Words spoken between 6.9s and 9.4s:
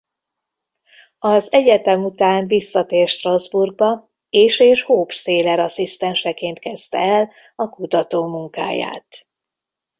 el a kutatómunkáját.